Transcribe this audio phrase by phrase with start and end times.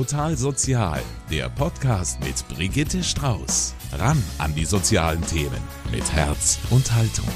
[0.00, 3.74] Total Sozial, der Podcast mit Brigitte Strauß.
[3.98, 5.60] Ran an die sozialen Themen
[5.92, 7.28] mit Herz und Haltung.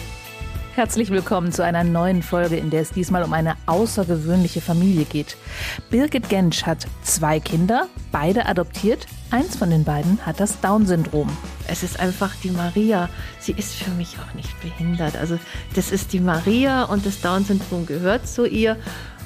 [0.74, 5.36] Herzlich willkommen zu einer neuen Folge, in der es diesmal um eine außergewöhnliche Familie geht.
[5.90, 9.08] Birgit Gensch hat zwei Kinder, beide adoptiert.
[9.30, 11.28] Eins von den beiden hat das Down-Syndrom.
[11.68, 13.10] Es ist einfach die Maria.
[13.40, 15.18] Sie ist für mich auch nicht behindert.
[15.18, 15.38] Also
[15.74, 18.78] das ist die Maria und das Down-Syndrom gehört zu ihr.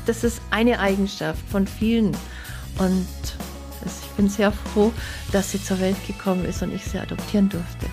[0.06, 2.16] Das ist eine Eigenschaft von vielen.
[2.78, 3.06] Und
[3.84, 4.92] ich bin sehr froh,
[5.32, 7.86] dass sie zur Welt gekommen ist und ich sie adoptieren durfte.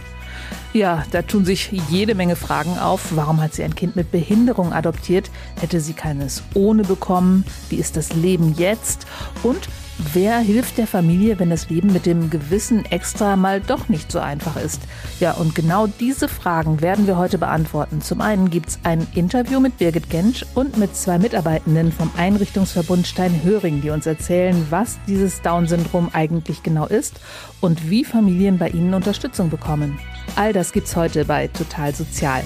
[0.73, 3.15] Ja, da tun sich jede Menge Fragen auf.
[3.15, 5.31] Warum hat sie ein Kind mit Behinderung adoptiert?
[5.59, 7.45] Hätte sie keines ohne bekommen?
[7.69, 9.07] Wie ist das Leben jetzt?
[9.41, 14.11] Und Wer hilft der Familie, wenn das Leben mit dem Gewissen extra mal doch nicht
[14.11, 14.81] so einfach ist?
[15.21, 18.01] Ja, und genau diese Fragen werden wir heute beantworten.
[18.01, 23.07] Zum einen gibt es ein Interview mit Birgit Gensch und mit zwei Mitarbeitenden vom Einrichtungsverbund
[23.07, 27.21] Steinhöring, die uns erzählen, was dieses Down-Syndrom eigentlich genau ist
[27.61, 29.97] und wie Familien bei ihnen Unterstützung bekommen.
[30.35, 32.43] All das gibt's heute bei Total Sozial.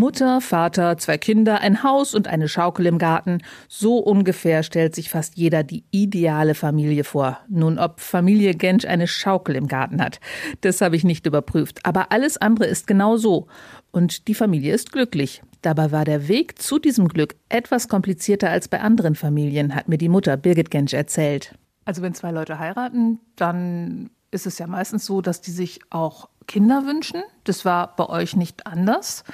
[0.00, 3.42] Mutter, Vater, zwei Kinder, ein Haus und eine Schaukel im Garten.
[3.68, 7.38] So ungefähr stellt sich fast jeder die ideale Familie vor.
[7.50, 10.18] Nun, ob Familie Gensch eine Schaukel im Garten hat,
[10.62, 11.84] das habe ich nicht überprüft.
[11.84, 13.46] Aber alles andere ist genau so.
[13.90, 15.42] Und die Familie ist glücklich.
[15.60, 19.98] Dabei war der Weg zu diesem Glück etwas komplizierter als bei anderen Familien, hat mir
[19.98, 21.54] die Mutter Birgit Gensch erzählt.
[21.84, 26.30] Also wenn zwei Leute heiraten, dann ist es ja meistens so, dass die sich auch
[26.46, 27.22] Kinder wünschen.
[27.44, 29.24] Das war bei euch nicht anders.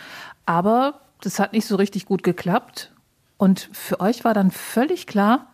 [0.46, 2.92] Aber das hat nicht so richtig gut geklappt.
[3.36, 5.46] Und für euch war dann völlig klar,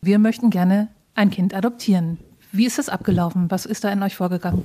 [0.00, 2.18] wir möchten gerne ein Kind adoptieren.
[2.52, 3.50] Wie ist das abgelaufen?
[3.50, 4.62] Was ist da in euch vorgegangen?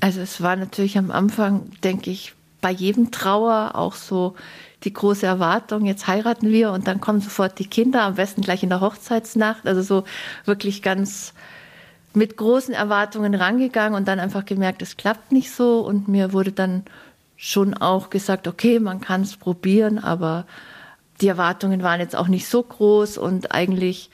[0.00, 4.34] Also es war natürlich am Anfang, denke ich, bei jedem Trauer auch so
[4.84, 8.62] die große Erwartung, jetzt heiraten wir und dann kommen sofort die Kinder, am besten gleich
[8.62, 9.66] in der Hochzeitsnacht.
[9.66, 10.04] Also so
[10.44, 11.32] wirklich ganz
[12.14, 15.80] mit großen Erwartungen rangegangen und dann einfach gemerkt, es klappt nicht so.
[15.80, 16.84] Und mir wurde dann
[17.36, 20.46] schon auch gesagt, okay, man kann es probieren, aber
[21.20, 24.10] die Erwartungen waren jetzt auch nicht so groß und eigentlich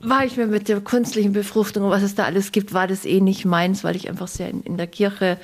[0.00, 3.04] war ich mir mit der künstlichen Befruchtung und was es da alles gibt, war das
[3.04, 5.38] eh nicht meins, weil ich einfach sehr in, in der Kirche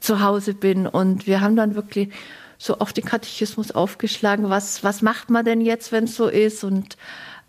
[0.00, 0.86] zu Hause bin.
[0.86, 2.10] Und wir haben dann wirklich
[2.58, 6.64] so auf den Katechismus aufgeschlagen, was, was macht man denn jetzt, wenn es so ist?
[6.64, 6.96] Und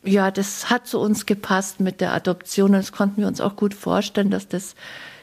[0.04, 3.56] ja, das hat zu uns gepasst mit der Adoption und das konnten wir uns auch
[3.56, 4.76] gut vorstellen, dass das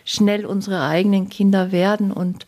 [0.05, 2.13] schnell unsere eigenen Kinder werden.
[2.13, 2.47] Und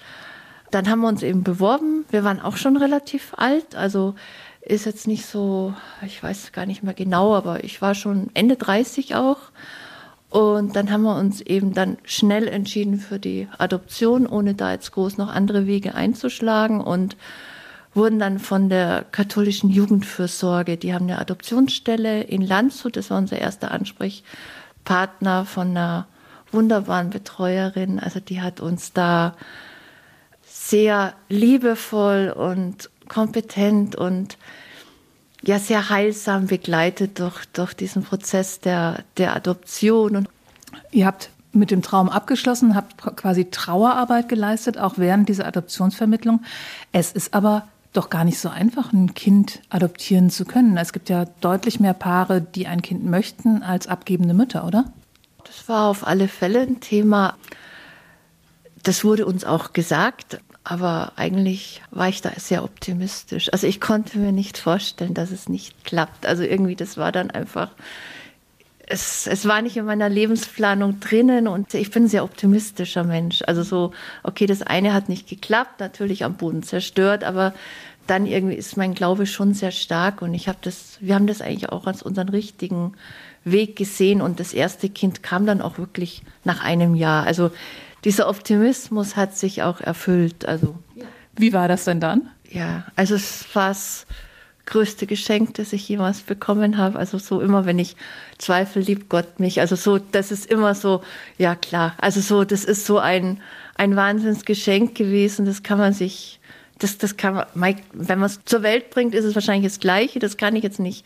[0.70, 2.04] dann haben wir uns eben beworben.
[2.10, 4.14] Wir waren auch schon relativ alt, also
[4.60, 5.74] ist jetzt nicht so,
[6.04, 9.38] ich weiß gar nicht mehr genau, aber ich war schon Ende 30 auch.
[10.30, 14.92] Und dann haben wir uns eben dann schnell entschieden für die Adoption, ohne da jetzt
[14.92, 17.16] groß noch andere Wege einzuschlagen und
[17.94, 23.38] wurden dann von der katholischen Jugendfürsorge, die haben eine Adoptionsstelle in Landshut, das war unser
[23.38, 26.06] erster Ansprechpartner von einer
[26.52, 29.34] wunderbaren Betreuerin, also die hat uns da
[30.68, 34.36] sehr liebevoll und kompetent und
[35.42, 40.16] ja sehr heilsam begleitet durch, durch diesen Prozess der, der Adoption.
[40.16, 40.28] Und
[40.90, 46.42] Ihr habt mit dem Traum abgeschlossen, habt quasi Trauerarbeit geleistet, auch während dieser Adoptionsvermittlung.
[46.92, 50.76] Es ist aber doch gar nicht so einfach, ein Kind adoptieren zu können.
[50.76, 54.92] Es gibt ja deutlich mehr Paare, die ein Kind möchten, als abgebende Mütter, oder?
[55.44, 57.36] Das war auf alle Fälle ein Thema.
[58.82, 60.40] Das wurde uns auch gesagt.
[60.70, 63.50] Aber eigentlich war ich da sehr optimistisch.
[63.54, 66.26] Also ich konnte mir nicht vorstellen, dass es nicht klappt.
[66.26, 67.70] Also irgendwie, das war dann einfach,
[68.86, 73.40] es, es war nicht in meiner Lebensplanung drinnen und ich bin ein sehr optimistischer Mensch.
[73.46, 73.92] Also so,
[74.22, 77.54] okay, das eine hat nicht geklappt, natürlich am Boden zerstört, aber
[78.06, 81.40] dann irgendwie ist mein Glaube schon sehr stark und ich habe das, wir haben das
[81.40, 82.92] eigentlich auch als unseren richtigen
[83.42, 87.24] Weg gesehen und das erste Kind kam dann auch wirklich nach einem Jahr.
[87.24, 87.52] Also
[88.04, 90.46] dieser Optimismus hat sich auch erfüllt.
[90.46, 90.76] Also
[91.36, 92.30] wie war das denn dann?
[92.50, 94.06] Ja, also es war das
[94.66, 96.98] größte Geschenk, das ich jemals bekommen habe.
[96.98, 97.96] Also so immer, wenn ich
[98.38, 99.60] zweifle, liebt Gott mich.
[99.60, 101.02] Also so, das ist immer so,
[101.38, 101.94] ja klar.
[101.98, 103.40] Also so, das ist so ein
[103.78, 105.46] ein Wahnsinnsgeschenk gewesen.
[105.46, 106.37] Das kann man sich
[106.78, 110.18] das, das kann man, wenn man es zur Welt bringt, ist es wahrscheinlich das Gleiche.
[110.18, 111.04] Das kann ich jetzt nicht,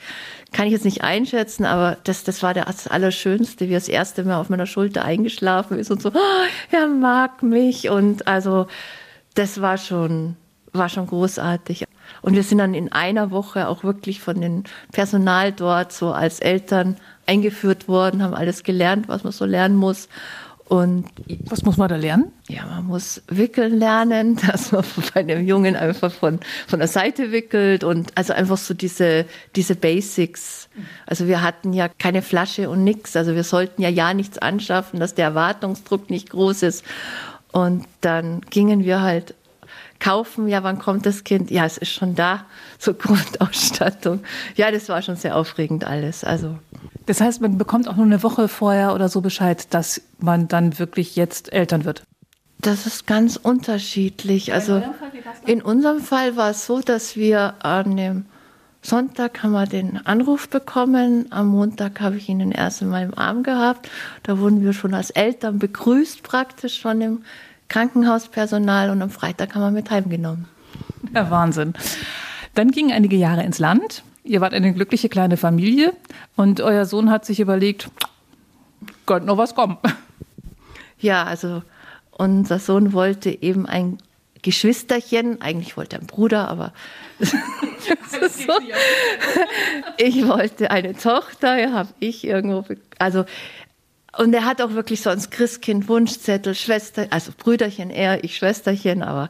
[0.53, 4.37] kann ich jetzt nicht einschätzen, aber das, das war das Allerschönste, wie das erste Mal
[4.37, 8.67] auf meiner Schulter eingeschlafen ist und so, oh, er mag mich und also,
[9.35, 10.37] das war schon,
[10.73, 11.85] war schon großartig.
[12.21, 16.41] Und wir sind dann in einer Woche auch wirklich von dem Personal dort so als
[16.41, 16.97] Eltern
[17.27, 20.09] eingeführt worden, haben alles gelernt, was man so lernen muss
[20.73, 21.05] Und
[21.51, 22.33] was muss man da lernen?
[22.49, 24.83] Ja, man muss wickeln lernen, dass man
[25.13, 29.77] bei einem Jungen einfach von, von der Seite wickelt und also einfach so diese, diese
[29.77, 30.71] Basics.
[31.05, 33.17] Also wir hatten ja keine Flasche und nichts.
[33.17, 36.87] Also wir sollten ja ja nichts anschaffen, dass der Erwartungsdruck nicht groß ist.
[37.53, 39.35] Und dann gingen wir halt
[40.01, 41.51] kaufen, ja, wann kommt das Kind?
[41.51, 42.47] Ja, es ist schon da,
[42.79, 44.21] zur Grundausstattung.
[44.57, 46.25] Ja, das war schon sehr aufregend alles.
[46.25, 46.57] Also
[47.07, 50.79] das heißt, man bekommt auch nur eine Woche vorher oder so Bescheid, dass man dann
[50.79, 52.03] wirklich jetzt Eltern wird.
[52.61, 54.53] Das ist ganz unterschiedlich.
[54.53, 54.83] Also
[55.47, 58.27] in unserem Fall war es so, dass wir an dem
[58.83, 61.27] Sonntag haben wir den Anruf bekommen.
[61.31, 63.91] Am Montag habe ich ihn den ersten Mal im Arm gehabt.
[64.23, 67.25] Da wurden wir schon als Eltern begrüßt praktisch von dem
[67.69, 70.47] Krankenhauspersonal und am Freitag haben wir mit heimgenommen.
[71.15, 71.75] Ja, Wahnsinn.
[72.55, 74.03] Dann gingen einige Jahre ins Land.
[74.25, 75.93] Ihr wart eine glückliche kleine Familie
[76.37, 77.91] und euer Sohn hat sich überlegt,
[79.07, 79.79] könnte noch was kommen.
[80.99, 81.65] Ja, also
[82.13, 83.99] unser Sohn wollte eben ein
[84.43, 86.73] Geschwisterchen, eigentlich wollte er einen Bruder, aber
[87.19, 88.53] so.
[89.97, 92.65] ich wollte eine Tochter, ja, habe ich irgendwo,
[93.01, 93.25] also
[94.17, 99.03] und er hat auch wirklich so ans Christkind Wunschzettel, Schwester, also Brüderchen, er, ich Schwesterchen,
[99.03, 99.29] aber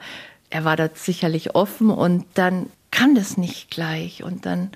[0.51, 4.23] er war da sicherlich offen und dann kann das nicht gleich.
[4.23, 4.71] Und dann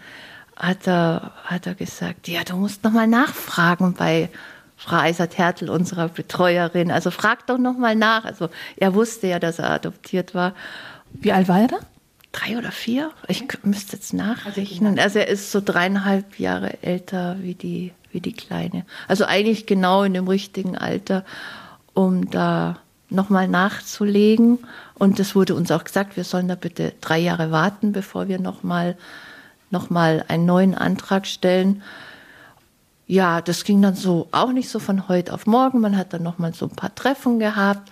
[0.56, 4.30] hat er, hat er gesagt, ja, du musst noch mal nachfragen bei
[4.76, 6.90] Frau Eisert-Hertel, unserer Betreuerin.
[6.90, 8.24] Also frag doch noch mal nach.
[8.24, 10.54] Also er wusste ja, dass er adoptiert war.
[11.12, 11.78] Wie alt war er da?
[12.32, 13.12] Drei oder vier?
[13.28, 14.98] Ich müsste jetzt nachrechnen.
[14.98, 18.84] Also er ist so dreieinhalb Jahre älter wie die, wie die Kleine.
[19.08, 21.24] Also eigentlich genau in dem richtigen Alter,
[21.94, 22.78] um da
[23.08, 24.58] nochmal nachzulegen.
[24.98, 28.40] Und es wurde uns auch gesagt, wir sollen da bitte drei Jahre warten, bevor wir
[28.40, 28.96] nochmal
[29.70, 31.82] noch mal einen neuen Antrag stellen.
[33.06, 35.80] Ja, das ging dann so auch nicht so von heute auf morgen.
[35.80, 37.90] Man hat dann nochmal so ein paar Treffen gehabt.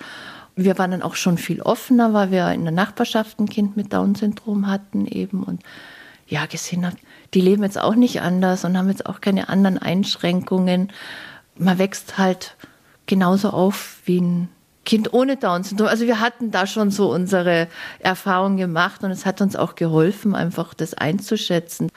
[0.57, 3.93] Wir waren dann auch schon viel offener, weil wir in der Nachbarschaft ein Kind mit
[3.93, 5.63] Down-Syndrom hatten eben und
[6.27, 6.97] ja gesehen haben,
[7.35, 10.93] die leben jetzt auch nicht anders und haben jetzt auch keine anderen Einschränkungen.
[11.57, 12.57] Man wächst halt
[13.07, 14.49] genauso auf wie ein
[14.85, 15.89] Kind ohne Down-Syndrom.
[15.89, 17.69] Also wir hatten da schon so unsere
[18.01, 21.91] Erfahrungen gemacht und es hat uns auch geholfen, einfach das einzuschätzen.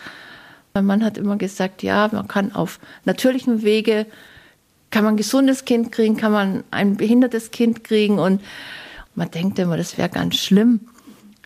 [0.73, 4.05] Mein Mann hat immer gesagt, ja, man kann auf natürlichem Wege,
[4.89, 8.41] kann man ein gesundes Kind kriegen, kann man ein behindertes Kind kriegen und
[9.15, 10.81] man denkt immer, das wäre ganz schlimm.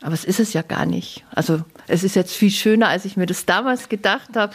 [0.03, 1.23] Aber es ist es ja gar nicht.
[1.33, 4.53] Also es ist jetzt viel schöner, als ich mir das damals gedacht habe.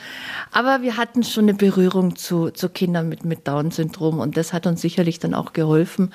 [0.50, 4.66] Aber wir hatten schon eine Berührung zu, zu Kindern mit, mit Down-Syndrom und das hat
[4.66, 6.12] uns sicherlich dann auch geholfen,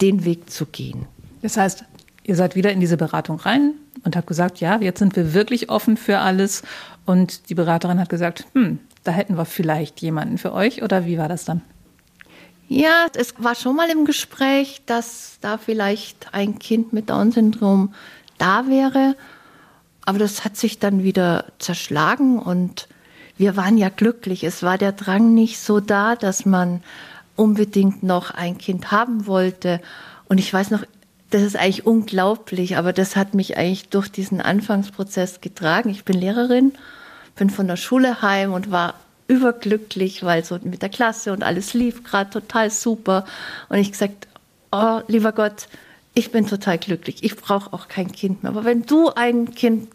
[0.00, 1.06] den Weg zu gehen.
[1.42, 1.84] Das heißt,
[2.24, 3.74] ihr seid wieder in diese Beratung rein
[4.04, 6.62] und habt gesagt, ja, jetzt sind wir wirklich offen für alles.
[7.04, 10.82] Und die Beraterin hat gesagt, hm, da hätten wir vielleicht jemanden für euch.
[10.82, 11.62] Oder wie war das dann?
[12.68, 17.94] Ja, es war schon mal im Gespräch, dass da vielleicht ein Kind mit Down-Syndrom
[18.36, 19.16] da wäre.
[20.04, 22.88] Aber das hat sich dann wieder zerschlagen und
[23.38, 24.44] wir waren ja glücklich.
[24.44, 26.82] Es war der Drang nicht so da, dass man
[27.38, 29.80] unbedingt noch ein Kind haben wollte.
[30.28, 30.82] Und ich weiß noch,
[31.30, 35.90] das ist eigentlich unglaublich, aber das hat mich eigentlich durch diesen Anfangsprozess getragen.
[35.90, 36.72] Ich bin Lehrerin,
[37.36, 38.94] bin von der Schule heim und war
[39.28, 43.24] überglücklich, weil so mit der Klasse und alles lief gerade total super.
[43.68, 44.26] Und ich gesagt,
[44.72, 45.68] oh, lieber Gott,
[46.14, 47.22] ich bin total glücklich.
[47.22, 48.50] Ich brauche auch kein Kind mehr.
[48.50, 49.88] Aber wenn du ein Kind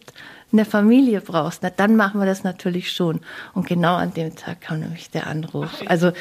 [0.53, 3.19] eine Familie brauchst, na, dann machen wir das natürlich schon.
[3.53, 5.83] Und genau an dem Tag kam nämlich der Anruf.
[5.87, 6.11] Also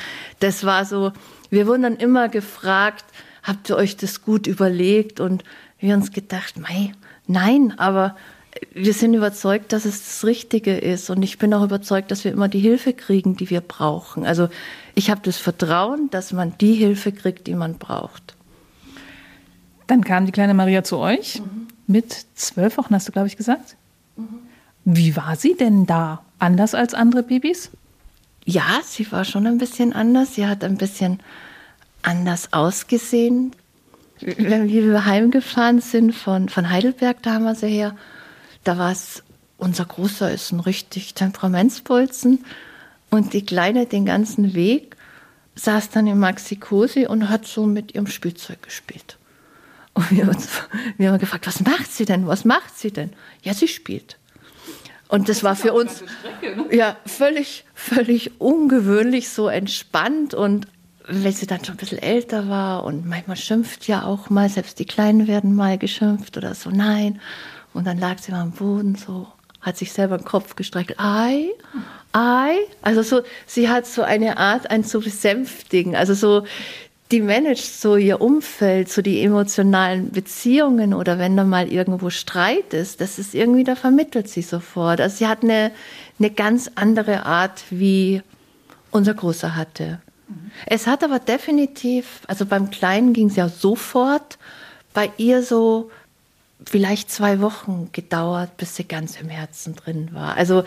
[0.41, 1.13] das war so,
[1.51, 3.05] wir wurden dann immer gefragt,
[3.43, 5.21] habt ihr euch das gut überlegt?
[5.21, 5.45] Und
[5.79, 6.93] wir uns gedacht, mei,
[7.27, 8.17] nein, aber
[8.73, 11.11] wir sind überzeugt, dass es das Richtige ist.
[11.11, 14.27] Und ich bin auch überzeugt, dass wir immer die Hilfe kriegen, die wir brauchen.
[14.27, 14.49] Also
[14.95, 18.37] ich habe das Vertrauen, dass man die Hilfe kriegt, die man braucht.
[19.87, 21.41] Dann kam die kleine Maria zu euch.
[21.41, 21.69] Mhm.
[21.87, 23.77] Mit zwölf Wochen, hast du, glaube ich, gesagt?
[24.85, 26.23] Wie war sie denn da?
[26.39, 27.71] Anders als andere Babys?
[28.45, 30.35] Ja, sie war schon ein bisschen anders.
[30.35, 31.21] Sie hat ein bisschen
[32.03, 33.55] anders ausgesehen.
[34.21, 37.97] Wenn wir heimgefahren sind von, von Heidelberg, da haben wir sie her,
[38.65, 39.23] da war es,
[39.59, 42.45] unser Großer ist ein richtig Temperamentsbolzen
[43.11, 44.97] und die Kleine den ganzen Weg
[45.55, 49.19] saß dann im Maxi-Cosi und hat so mit ihrem Spielzeug gespielt.
[49.95, 50.49] Und wir, uns,
[50.97, 52.27] wir haben gefragt, was macht sie denn?
[52.27, 53.13] Was macht sie denn?
[53.43, 54.19] Ja, sie spielt.
[55.09, 56.75] Und das, das war für uns Strecke, ne?
[56.75, 60.33] ja völlig, völlig ungewöhnlich, so entspannt.
[60.33, 60.67] Und
[61.07, 64.79] wenn sie dann schon ein bisschen älter war und manchmal schimpft ja auch mal, selbst
[64.79, 67.21] die Kleinen werden mal geschimpft oder so, nein.
[67.75, 69.27] Und dann lag sie mal am Boden so,
[69.61, 71.51] hat sich selber den Kopf gestreckt, ei,
[72.13, 72.57] ei.
[72.81, 75.95] Also so, sie hat so eine Art, ein zu besänftigen.
[75.95, 76.47] Also so
[77.13, 82.73] die managt so ihr Umfeld, so die emotionalen Beziehungen oder wenn da mal irgendwo Streit
[82.73, 85.01] ist, das ist irgendwie, da vermittelt sie sofort.
[85.01, 85.71] Also sie hat eine,
[86.19, 88.23] eine ganz andere Art, wie
[88.91, 90.01] unser Großer hatte.
[90.65, 94.39] Es hat aber definitiv, also beim Kleinen ging es ja sofort,
[94.95, 95.91] bei ihr so
[96.65, 100.37] vielleicht zwei Wochen gedauert, bis sie ganz im Herzen drin war.
[100.37, 100.65] Also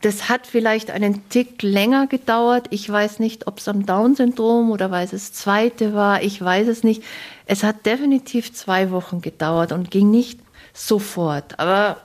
[0.00, 2.66] das hat vielleicht einen Tick länger gedauert.
[2.70, 6.22] Ich weiß nicht, ob es am Down-Syndrom oder weil es das zweite war.
[6.22, 7.02] Ich weiß es nicht.
[7.46, 10.38] Es hat definitiv zwei Wochen gedauert und ging nicht
[10.72, 11.58] sofort.
[11.58, 11.98] Aber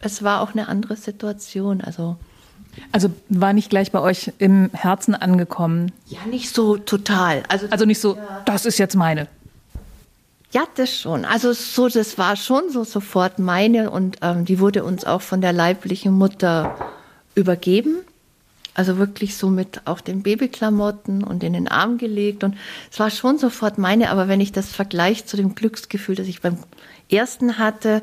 [0.00, 1.80] es war auch eine andere Situation.
[1.80, 2.16] Also
[2.90, 5.92] also war nicht gleich bei euch im Herzen angekommen?
[6.06, 7.42] Ja, nicht so total.
[7.48, 8.42] Also, also nicht so, ja.
[8.46, 9.28] das ist jetzt meine.
[10.52, 11.24] Ja, das schon.
[11.24, 15.40] Also so, das war schon so sofort meine und ähm, die wurde uns auch von
[15.40, 16.76] der leiblichen Mutter
[17.34, 17.96] übergeben.
[18.74, 22.42] Also wirklich so mit auch den Babyklamotten und in den Arm gelegt.
[22.42, 22.56] Und
[22.90, 26.40] es war schon sofort meine, aber wenn ich das vergleiche zu dem Glücksgefühl, das ich
[26.40, 26.56] beim
[27.10, 28.02] ersten hatte,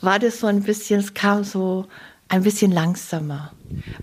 [0.00, 1.86] war das so ein bisschen, es kam so
[2.28, 3.52] ein bisschen langsamer.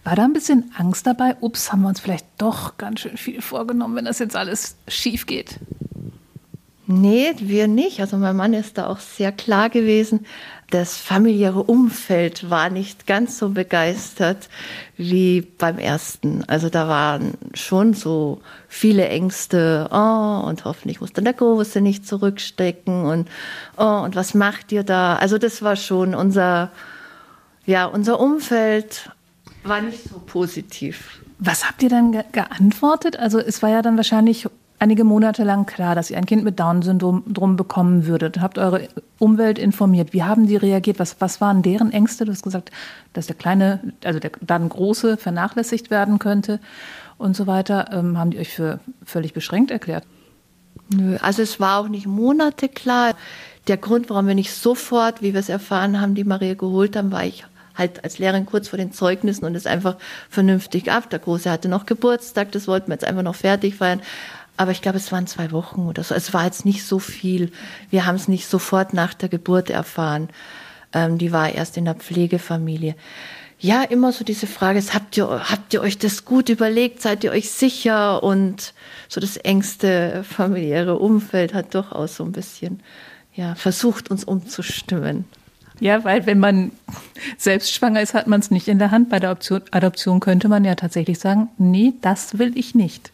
[0.04, 1.38] War da ein bisschen Angst dabei?
[1.40, 5.26] Ups, haben wir uns vielleicht doch ganz schön viel vorgenommen, wenn das jetzt alles schief
[5.26, 5.60] geht?
[6.86, 8.02] Nee, wir nicht.
[8.02, 10.26] Also mein Mann ist da auch sehr klar gewesen.
[10.74, 14.50] Das familiäre Umfeld war nicht ganz so begeistert
[14.98, 16.44] wie beim ersten.
[16.48, 19.88] Also da waren schon so viele Ängste.
[19.92, 23.30] Oh, und hoffentlich muss dann der Große nicht zurückstecken und
[23.78, 25.16] oh, und was macht ihr da?
[25.18, 26.72] Also das war schon unser,
[27.68, 29.12] ja, unser Umfeld
[29.64, 31.20] war nicht so positiv.
[31.38, 33.20] Was habt ihr dann ge geantwortet?
[33.20, 34.48] Also es war ja dann wahrscheinlich
[34.84, 38.42] einige Monate lang klar, dass ihr ein Kind mit Down-Syndrom bekommen würdet.
[38.42, 40.12] Habt eure Umwelt informiert.
[40.12, 41.00] Wie haben die reagiert?
[41.00, 42.26] Was, was waren deren Ängste?
[42.26, 42.70] Du hast gesagt,
[43.14, 46.60] dass der kleine, also der dann große vernachlässigt werden könnte
[47.18, 47.92] und so weiter.
[47.94, 50.04] Ähm, haben die euch für völlig beschränkt erklärt?
[50.94, 53.14] Nö, also es war auch nicht Monate klar.
[53.70, 57.14] Der Grund, warum wir nicht sofort, wie wir es erfahren haben, die Maria geholt haben,
[57.14, 59.96] war ich halt als Lehrerin kurz vor den Zeugnissen und es einfach
[60.30, 61.10] vernünftig ab.
[61.10, 64.02] Der Große hatte noch Geburtstag, das wollten wir jetzt einfach noch fertig feiern.
[64.56, 66.14] Aber ich glaube, es waren zwei Wochen oder so.
[66.14, 67.52] Es war jetzt nicht so viel.
[67.90, 70.30] Wir haben es nicht sofort nach der Geburt erfahren.
[70.94, 72.96] Ähm, die war erst in der Pflegefamilie.
[73.60, 77.02] Ja, immer so diese Frage, habt ihr, habt ihr euch das gut überlegt?
[77.02, 78.22] Seid ihr euch sicher?
[78.22, 78.74] Und
[79.08, 82.82] so das engste familiäre Umfeld hat durchaus so ein bisschen,
[83.34, 85.24] ja, versucht, uns umzustimmen.
[85.80, 86.72] Ja, weil wenn man
[87.38, 89.10] selbst schwanger ist, hat man es nicht in der Hand.
[89.10, 93.13] Bei der Option, Adoption könnte man ja tatsächlich sagen, nee, das will ich nicht.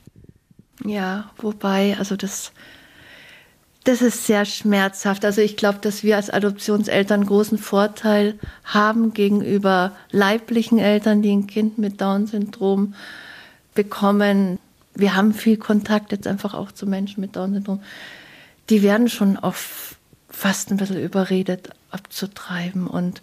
[0.86, 2.52] Ja, wobei, also das,
[3.84, 5.26] das ist sehr schmerzhaft.
[5.26, 11.48] Also ich glaube, dass wir als Adoptionseltern großen Vorteil haben gegenüber leiblichen Eltern, die ein
[11.48, 12.94] Kind mit Down-Syndrom
[13.74, 14.60] bekommen.
[14.96, 17.82] Wir haben viel Kontakt jetzt einfach auch zu Menschen mit Down-Syndrom.
[18.70, 19.98] Die werden schon oft
[20.30, 23.22] fast ein bisschen überredet abzutreiben und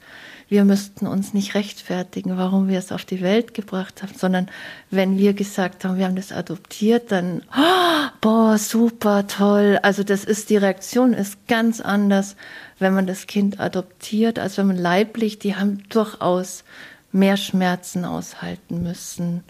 [0.48, 4.48] wir müssten uns nicht rechtfertigen, warum wir es auf die Welt gebracht haben, sondern
[4.90, 9.80] wenn wir gesagt haben, wir haben das adoptiert, dann, oh, boah, super, toll.
[9.82, 12.36] Also das ist, die Reaktion ist ganz anders,
[12.78, 16.62] wenn man das Kind adoptiert, als wenn man leiblich, die haben durchaus
[17.10, 19.42] mehr Schmerzen aushalten müssen.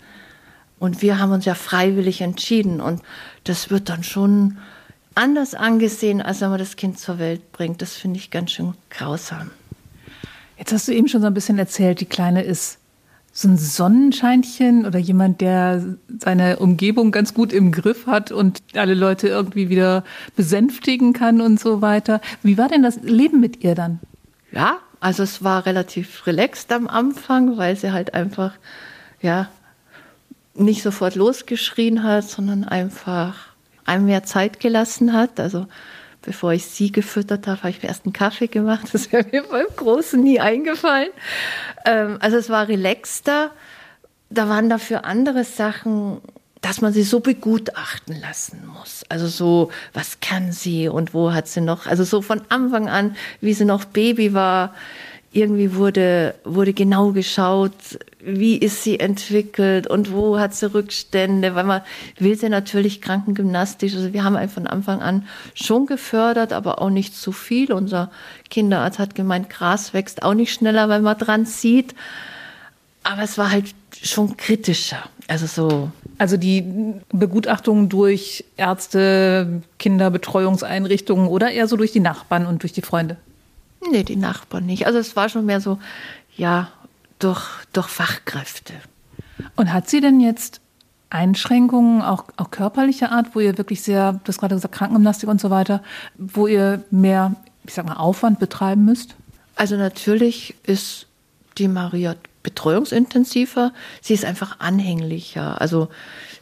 [0.79, 3.03] Und wir haben uns ja freiwillig entschieden und
[3.45, 4.59] das wird dann schon
[5.15, 7.83] anders angesehen, als wenn man das Kind zur Welt bringt.
[7.83, 9.51] Das finde ich ganz schön grausam.
[10.59, 12.79] Jetzt hast du eben schon so ein bisschen erzählt, die Kleine ist
[13.33, 15.85] so ein Sonnenscheinchen oder jemand, der
[16.19, 20.05] seine Umgebung ganz gut im Griff hat und alle Leute irgendwie wieder
[20.37, 22.23] besänftigen kann und so weiter.
[22.43, 24.01] Wie war denn das Leben mit ihr dann?
[24.53, 28.55] Ja, also es war relativ relaxed am Anfang, weil sie halt einfach,
[29.21, 29.51] ja,
[30.55, 33.49] nicht sofort losgeschrien hat, sondern einfach
[33.85, 35.39] einem mehr Zeit gelassen hat.
[35.39, 35.67] Also
[36.27, 38.89] bevor ich sie gefüttert habe, habe ich mir erst einen Kaffee gemacht.
[38.93, 41.11] Das wäre mir beim Großen nie eingefallen.
[41.85, 43.53] Ähm, also es war relaxter.
[44.29, 46.21] Da waren dafür andere Sachen,
[46.61, 49.05] dass man sie so begutachten lassen muss.
[49.09, 53.17] Also so, was kann sie und wo hat sie noch, also so von Anfang an,
[53.41, 54.75] wie sie noch Baby war,
[55.37, 57.73] irgendwie wurde, wurde genau geschaut,
[58.21, 61.83] wie ist sie entwickelt und wo hat sie Rückstände, weil man
[62.19, 63.95] will sie natürlich krankengymnastisch.
[63.95, 67.73] Also wir haben von Anfang an schon gefördert, aber auch nicht zu viel.
[67.73, 68.11] Unser
[68.51, 71.95] Kinderarzt hat gemeint, Gras wächst auch nicht schneller, wenn man dran zieht.
[73.05, 73.67] Aber es war halt
[74.03, 75.05] schon kritischer.
[75.29, 75.91] Also so.
[76.19, 82.83] Also die Begutachtung durch Ärzte, Kinderbetreuungseinrichtungen oder eher so durch die Nachbarn und durch die
[82.83, 83.19] Freunde?
[83.91, 84.87] Nee, die Nachbarn nicht.
[84.87, 85.79] Also es war schon mehr so,
[86.37, 86.71] ja,
[87.19, 88.75] durch, durch Fachkräfte.
[89.55, 90.61] Und hat sie denn jetzt
[91.11, 95.41] Einschränkungen, auch, auch körperlicher Art, wo ihr wirklich sehr, du hast gerade gesagt, Krankengymnastik und
[95.41, 95.83] so weiter,
[96.17, 99.15] wo ihr mehr, ich sag mal, Aufwand betreiben müsst?
[99.55, 101.07] Also natürlich ist
[101.59, 103.73] die Maria betreuungsintensiver.
[104.01, 105.61] Sie ist einfach anhänglicher.
[105.61, 105.89] Also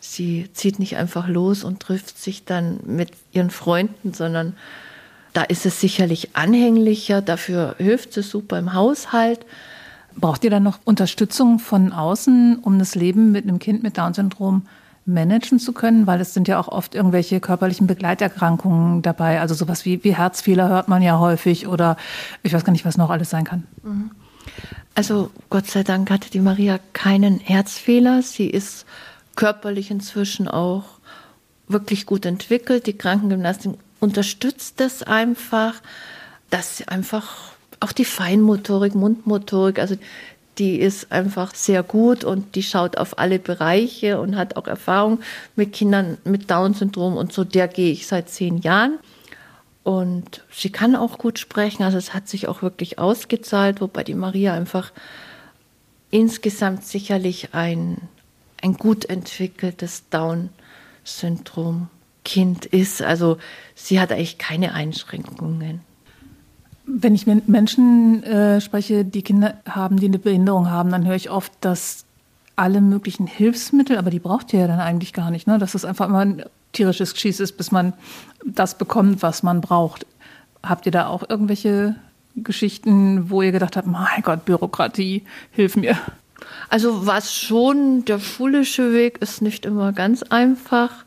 [0.01, 4.57] sie zieht nicht einfach los und trifft sich dann mit ihren Freunden, sondern
[5.35, 7.21] da ist es sicherlich anhänglicher.
[7.21, 9.45] Dafür hilft sie super im Haushalt.
[10.17, 14.63] Braucht ihr dann noch Unterstützung von außen, um das Leben mit einem Kind mit Down-Syndrom
[15.07, 16.07] managen zu können?
[16.07, 19.41] Weil es sind ja auch oft irgendwelche körperlichen Begleiterkrankungen dabei.
[19.41, 21.97] Also sowas wie, wie Herzfehler hört man ja häufig oder
[22.45, 23.65] ich weiß gar nicht, was noch alles sein kann.
[23.83, 24.13] Mhm.
[24.95, 28.23] Also Gott sei Dank hatte die Maria keinen Herzfehler.
[28.23, 28.87] Sie ist
[29.35, 30.85] körperlich inzwischen auch
[31.67, 32.87] wirklich gut entwickelt.
[32.87, 33.73] Die Krankengymnastik
[34.05, 35.75] unterstützt das einfach,
[36.51, 39.97] dass einfach auch die Feinmotorik, Mundmotorik, also
[40.59, 45.21] die ist einfach sehr gut und die schaut auf alle Bereiche und hat auch Erfahrung
[45.57, 47.43] mit Kindern mit Down-Syndrom und so.
[47.43, 48.99] Der gehe ich seit zehn Jahren.
[49.83, 54.15] Und sie kann auch gut sprechen, also es hat sich auch wirklich ausgezahlt, wobei die
[54.15, 54.93] Maria einfach
[56.11, 57.99] insgesamt sicherlich ein,
[58.63, 60.05] ein gut entwickeltes
[62.25, 63.03] Down-Syndrom-Kind ist.
[63.03, 63.39] Also
[63.75, 65.81] sie hat eigentlich keine Einschränkungen.
[66.87, 71.15] Wenn ich mit Menschen äh, spreche, die Kinder haben, die eine Behinderung haben, dann höre
[71.15, 72.05] ich oft, dass
[72.57, 75.59] alle möglichen Hilfsmittel, aber die braucht ihr ja dann eigentlich gar nicht, ne?
[75.59, 77.95] dass es einfach immer ein tierisches Geschieß ist, bis man
[78.45, 80.07] das bekommt, was man braucht.
[80.63, 81.97] Habt ihr da auch irgendwelche
[82.37, 85.97] Geschichten, wo ihr gedacht habt, mein Gott, Bürokratie, hilf mir?
[86.69, 91.05] Also was schon, der schulische Weg ist nicht immer ganz einfach.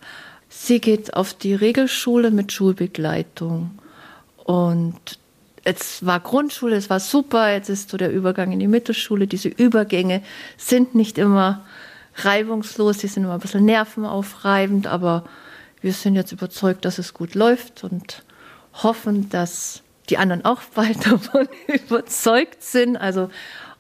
[0.50, 3.77] Sie geht auf die Regelschule mit Schulbegleitung.
[4.44, 5.20] Und
[5.66, 9.27] jetzt war Grundschule, es war super, jetzt ist so der Übergang in die Mittelschule.
[9.27, 10.22] Diese Übergänge
[10.56, 11.66] sind nicht immer
[12.16, 15.25] reibungslos, die sind immer ein bisschen nervenaufreibend, aber
[15.82, 18.24] wir sind jetzt überzeugt, dass es gut läuft und
[18.74, 22.98] hoffen, dass die anderen auch bald davon überzeugt sind.
[22.98, 23.30] Also,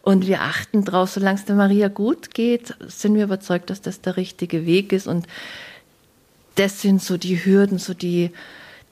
[0.01, 4.01] und wir achten drauf, solange es der Maria gut geht, sind wir überzeugt, dass das
[4.01, 5.07] der richtige Weg ist.
[5.07, 5.27] Und
[6.57, 8.31] das sind so die Hürden, so die,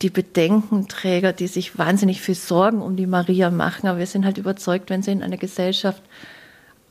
[0.02, 3.88] die Bedenkenträger, die sich wahnsinnig viel Sorgen um die Maria machen.
[3.88, 6.02] Aber wir sind halt überzeugt, wenn sie in einer Gesellschaft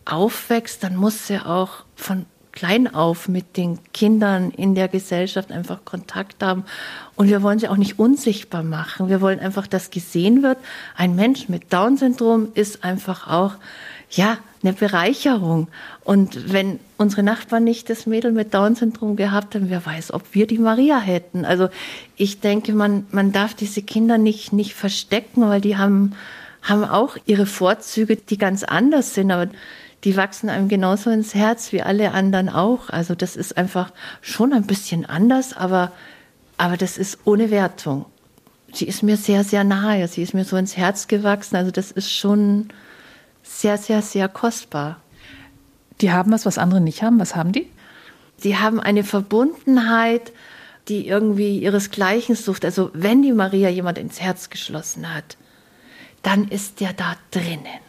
[0.04, 5.84] aufwächst, dann muss sie auch von klein auf mit den Kindern in der Gesellschaft einfach
[5.84, 6.64] Kontakt haben.
[7.16, 9.08] Und wir wollen sie auch nicht unsichtbar machen.
[9.08, 10.58] Wir wollen einfach, dass gesehen wird,
[10.96, 13.56] ein Mensch mit Down-Syndrom ist einfach auch,
[14.16, 15.68] ja, eine Bereicherung.
[16.04, 20.46] Und wenn unsere Nachbarn nicht das Mädel mit Down-Syndrom gehabt haben, wer weiß, ob wir
[20.46, 21.44] die Maria hätten.
[21.44, 21.68] Also
[22.16, 26.14] ich denke, man, man darf diese Kinder nicht, nicht verstecken, weil die haben,
[26.62, 29.30] haben auch ihre Vorzüge, die ganz anders sind.
[29.30, 29.48] Aber
[30.04, 32.88] die wachsen einem genauso ins Herz wie alle anderen auch.
[32.90, 35.92] Also das ist einfach schon ein bisschen anders, aber,
[36.56, 38.06] aber das ist ohne Wertung.
[38.72, 40.08] Sie ist mir sehr, sehr nahe.
[40.08, 41.56] Sie ist mir so ins Herz gewachsen.
[41.56, 42.68] Also das ist schon
[43.44, 45.00] sehr, sehr, sehr kostbar.
[46.00, 47.20] Die haben was, was andere nicht haben.
[47.20, 47.70] Was haben die?
[48.42, 50.32] Die haben eine Verbundenheit,
[50.88, 52.64] die irgendwie ihresgleichen sucht.
[52.64, 55.36] Also wenn die Maria jemand ins Herz geschlossen hat,
[56.22, 57.83] dann ist der da drinnen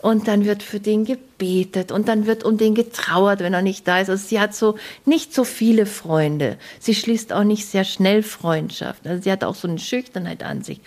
[0.00, 3.88] und dann wird für den gebetet und dann wird um den getrauert, wenn er nicht
[3.88, 4.10] da ist.
[4.10, 6.56] Also sie hat so nicht so viele Freunde.
[6.78, 9.10] Sie schließt auch nicht sehr schnell Freundschaften.
[9.10, 10.80] Also sie hat auch so eine Schüchternheit an sich.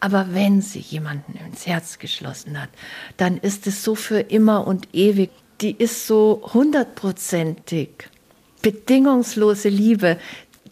[0.00, 2.68] Aber wenn sie jemanden ins Herz geschlossen hat,
[3.16, 5.30] dann ist es so für immer und ewig.
[5.60, 7.88] Die ist so hundertprozentig
[8.62, 10.18] bedingungslose Liebe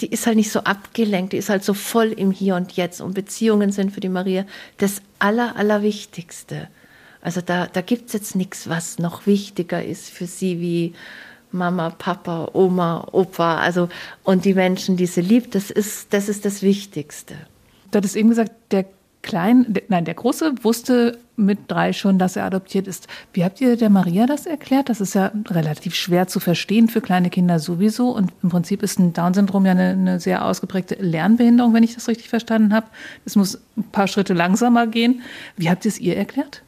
[0.00, 3.00] die ist halt nicht so abgelenkt, die ist halt so voll im Hier und Jetzt.
[3.00, 4.44] Und Beziehungen sind für die Maria
[4.76, 6.68] das Aller, Allerwichtigste.
[7.27, 10.95] Also da, da gibt es jetzt nichts, was noch wichtiger ist für sie wie
[11.51, 13.59] Mama, Papa, Oma, Opa.
[13.59, 13.89] Also,
[14.23, 17.35] und die Menschen, die sie liebt, das ist das, ist das Wichtigste.
[17.91, 18.85] Du hattest eben gesagt, der
[19.23, 23.09] Klein, nein, der Große wusste mit drei schon, dass er adoptiert ist.
[23.33, 24.89] Wie habt ihr der Maria das erklärt?
[24.89, 28.11] Das ist ja relativ schwer zu verstehen für kleine Kinder sowieso.
[28.11, 32.07] Und im Prinzip ist ein Down-Syndrom ja eine, eine, sehr ausgeprägte Lernbehinderung, wenn ich das
[32.07, 32.87] richtig verstanden habe.
[33.25, 35.23] Es muss ein paar Schritte langsamer gehen.
[35.57, 36.62] Wie habt ihr es ihr erklärt?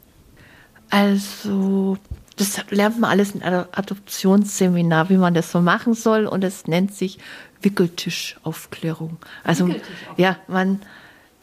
[0.89, 1.97] Also,
[2.35, 6.25] das lernt man alles in einem Adoptionsseminar, wie man das so machen soll.
[6.25, 7.19] Und es nennt sich
[7.61, 9.17] Wickeltischaufklärung.
[9.43, 10.17] Also, Wickeltischaufklärung.
[10.17, 10.81] ja, man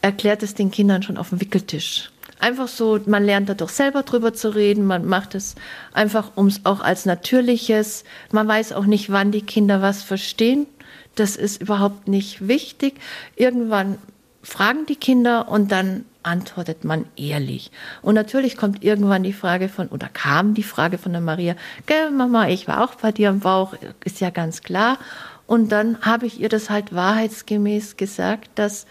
[0.03, 2.11] erklärt es den Kindern schon auf dem Wickeltisch.
[2.39, 5.55] Einfach so, man lernt da doch selber drüber zu reden, man macht es
[5.95, 8.05] einfach ums auch als Natürliches.
[8.31, 10.67] Man weiß auch nicht, wann die Kinder was verstehen.
[11.15, 13.01] Das ist überhaupt nicht wichtig.
[13.37, 13.97] Irgendwann
[14.43, 17.71] fragen die Kinder und dann antwortet man ehrlich.
[18.03, 21.55] Und natürlich kommt irgendwann die Frage von, oder kam die Frage von der Maria,
[21.87, 24.99] gell, Mama, ich war auch bei dir im Bauch, ist ja ganz klar.
[25.47, 28.87] Und dann habe ich ihr das halt wahrheitsgemäß gesagt, dass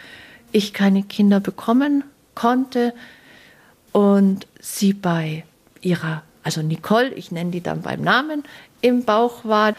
[0.51, 2.93] ich keine Kinder bekommen konnte
[3.91, 5.43] und sie bei
[5.81, 8.43] ihrer, also Nicole, ich nenne die dann beim Namen,
[8.81, 9.73] im Bauch war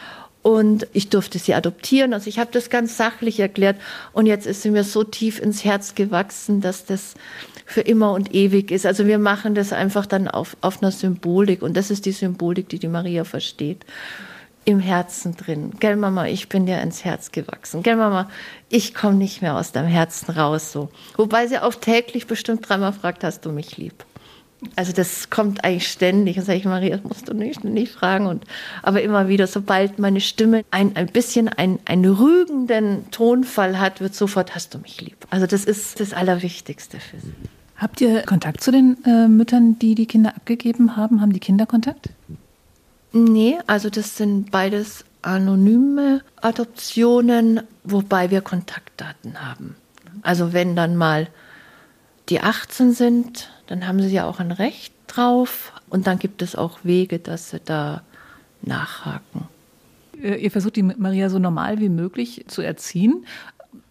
[0.46, 2.14] und ich durfte sie adoptieren.
[2.14, 3.78] Also ich habe das ganz sachlich erklärt
[4.12, 7.14] und jetzt ist sie mir so tief ins Herz gewachsen, dass das
[7.64, 8.86] für immer und ewig ist.
[8.86, 12.68] Also wir machen das einfach dann auf, auf einer Symbolik und das ist die Symbolik,
[12.68, 13.84] die die Maria versteht.
[14.64, 15.72] Im Herzen drin.
[15.80, 17.82] Gell, Mama, ich bin dir ins Herz gewachsen.
[17.82, 18.30] Gell, Mama,
[18.68, 20.90] ich komme nicht mehr aus deinem Herzen raus, so.
[21.16, 24.04] Wobei sie auch täglich bestimmt dreimal fragt, hast du mich lieb?
[24.74, 26.38] Also das kommt eigentlich ständig.
[26.38, 28.26] Und sage ich, Maria, das musst du nicht, nicht fragen.
[28.26, 28.44] Und,
[28.82, 34.14] aber immer wieder, sobald meine Stimme ein, ein bisschen ein, einen rügenden Tonfall hat, wird
[34.14, 35.16] sofort, hast du mich lieb.
[35.30, 37.32] Also das ist das Allerwichtigste für sie.
[37.76, 41.20] Habt ihr Kontakt zu den äh, Müttern, die die Kinder abgegeben haben?
[41.20, 42.08] Haben die Kinder Kontakt?
[43.12, 49.76] Nee, also das sind beides anonyme Adoptionen, wobei wir Kontaktdaten haben.
[50.22, 51.28] Also wenn dann mal
[52.28, 56.56] die 18 sind, dann haben sie ja auch ein Recht drauf und dann gibt es
[56.56, 58.02] auch Wege, dass sie da
[58.62, 59.48] nachhaken.
[60.20, 63.26] Ihr versucht die Maria so normal wie möglich zu erziehen.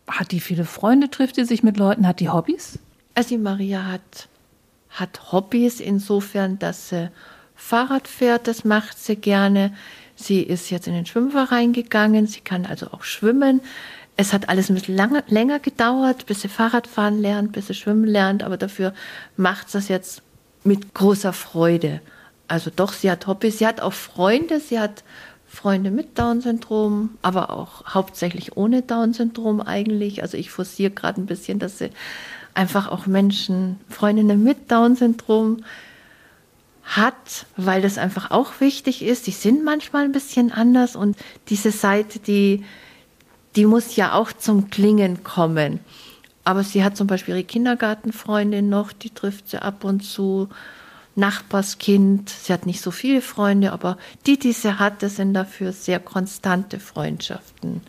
[0.08, 2.80] Hat die viele Freunde, trifft sie sich mit Leuten, hat die Hobbys?
[3.14, 4.28] Also die Maria hat,
[4.90, 7.12] hat Hobbys insofern, dass sie
[7.56, 9.74] Fahrrad fährt, das macht sie gerne.
[10.16, 13.62] Sie ist jetzt in den Schwimmverein gegangen, sie kann also auch schwimmen.
[14.18, 18.06] Es hat alles ein bisschen lange, länger gedauert, bis sie Fahrradfahren lernt, bis sie schwimmen
[18.06, 18.94] lernt, aber dafür
[19.36, 20.22] macht sie das jetzt
[20.64, 22.02] mit großer Freude.
[22.48, 25.04] Also doch, sie hat Hobbys, sie hat auch Freunde, sie hat
[25.48, 30.22] Freunde mit Down-Syndrom, aber auch hauptsächlich ohne Down-Syndrom eigentlich.
[30.22, 31.90] Also ich forciere gerade ein bisschen, dass sie
[32.54, 35.64] einfach auch Menschen, Freundinnen mit Down-Syndrom
[36.84, 39.28] hat, weil das einfach auch wichtig ist.
[39.28, 41.18] Die sind manchmal ein bisschen anders und
[41.50, 42.64] diese Seite, die,
[43.56, 45.80] die muss ja auch zum Klingen kommen.
[46.44, 50.50] Aber sie hat zum Beispiel ihre Kindergartenfreundin noch, die trifft sie ab und zu.
[51.16, 55.72] Nachbarskind, sie hat nicht so viele Freunde, aber die, die sie hat, das sind dafür
[55.72, 57.82] sehr konstante Freundschaften.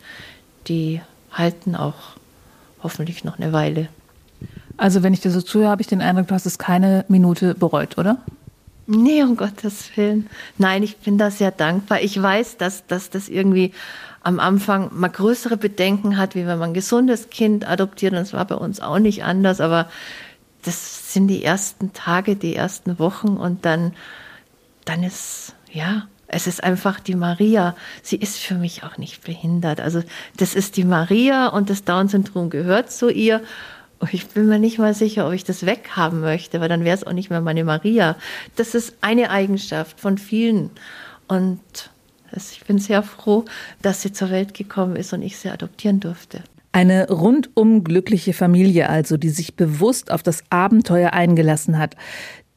[0.67, 1.01] Die
[1.31, 2.15] halten auch
[2.81, 3.89] hoffentlich noch eine Weile.
[4.77, 7.53] Also wenn ich dir so zuhöre, habe ich den Eindruck, du hast es keine Minute
[7.53, 8.19] bereut, oder?
[8.85, 10.29] Nee, um Gottes Willen.
[10.57, 12.01] Nein, ich bin da sehr dankbar.
[12.01, 13.73] Ich weiß, dass, dass das irgendwie
[14.27, 18.11] am Anfang mal größere Bedenken hat, wie wenn man ein gesundes Kind adoptiert.
[18.11, 19.61] Und es war bei uns auch nicht anders.
[19.61, 19.87] Aber
[20.63, 23.37] das sind die ersten Tage, die ersten Wochen.
[23.37, 23.93] Und dann,
[24.83, 27.73] dann ist, ja, es ist einfach die Maria.
[28.03, 29.79] Sie ist für mich auch nicht behindert.
[29.79, 30.03] Also
[30.35, 33.41] das ist die Maria und das Down-Syndrom gehört zu ihr.
[34.11, 37.07] Ich bin mir nicht mal sicher, ob ich das weghaben möchte, weil dann wäre es
[37.07, 38.17] auch nicht mehr meine Maria.
[38.57, 40.69] Das ist eine Eigenschaft von vielen.
[41.29, 41.61] Und
[42.51, 43.45] ich bin sehr froh,
[43.81, 46.41] dass sie zur Welt gekommen ist und ich sie adoptieren durfte.
[46.71, 51.95] Eine rundum glückliche Familie also, die sich bewusst auf das Abenteuer eingelassen hat.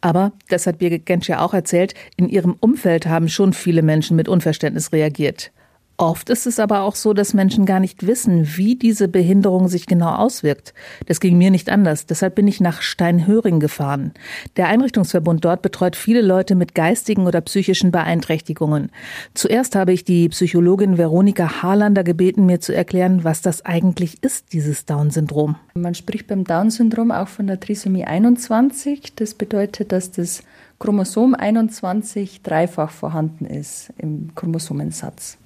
[0.01, 4.17] Aber, das hat Birgit Gensch ja auch erzählt, in ihrem Umfeld haben schon viele Menschen
[4.17, 5.53] mit Unverständnis reagiert.
[6.01, 9.85] Oft ist es aber auch so, dass Menschen gar nicht wissen, wie diese Behinderung sich
[9.85, 10.73] genau auswirkt.
[11.05, 12.07] Das ging mir nicht anders.
[12.07, 14.13] Deshalb bin ich nach Steinhöring gefahren.
[14.57, 18.91] Der Einrichtungsverbund dort betreut viele Leute mit geistigen oder psychischen Beeinträchtigungen.
[19.35, 24.55] Zuerst habe ich die Psychologin Veronika Harlander gebeten, mir zu erklären, was das eigentlich ist,
[24.55, 25.57] dieses Down-Syndrom.
[25.75, 29.17] Man spricht beim Down-Syndrom auch von der Trisomie 21.
[29.17, 30.45] Das bedeutet, dass das
[30.79, 35.37] Chromosom 21 dreifach vorhanden ist im Chromosomensatz.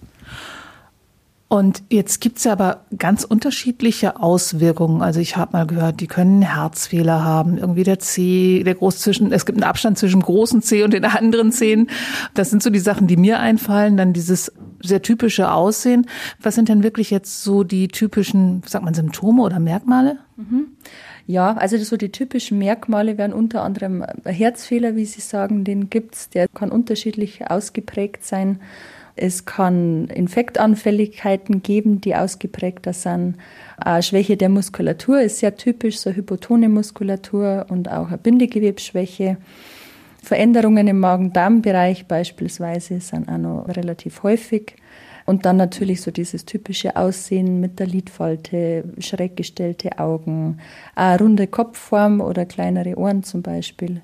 [1.54, 5.02] Und jetzt gibt es ja aber ganz unterschiedliche Auswirkungen.
[5.02, 9.30] Also ich habe mal gehört, die können Herzfehler haben, irgendwie der C, der groß zwischen,
[9.30, 11.90] es gibt einen Abstand zwischen dem großen C und den anderen Zehen.
[12.32, 13.96] Das sind so die Sachen, die mir einfallen.
[13.96, 16.06] Dann dieses sehr typische Aussehen.
[16.42, 20.18] Was sind denn wirklich jetzt so die typischen, sagt man, Symptome oder Merkmale?
[20.36, 20.68] Mhm.
[21.26, 26.30] Ja, also so die typischen Merkmale wären unter anderem Herzfehler, wie Sie sagen, den gibt's.
[26.30, 28.60] Der kann unterschiedlich ausgeprägt sein.
[29.16, 33.36] Es kann Infektanfälligkeiten geben, die ausgeprägter sind.
[33.76, 39.36] Eine Schwäche der Muskulatur ist sehr typisch, so hypotone Muskulatur und auch eine Bindegewebsschwäche.
[40.20, 44.76] Veränderungen im Magen-Darm-Bereich beispielsweise sind auch noch relativ häufig.
[45.26, 50.58] Und dann natürlich so dieses typische Aussehen mit der Lidfalte, schräg gestellte Augen,
[50.94, 54.02] eine runde Kopfform oder kleinere Ohren zum Beispiel.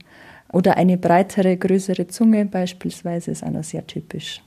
[0.53, 4.41] Oder eine breitere, größere Zunge beispielsweise ist auch noch sehr typisch.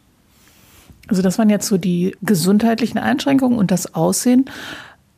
[1.07, 4.45] Also das waren jetzt so die gesundheitlichen Einschränkungen und das Aussehen.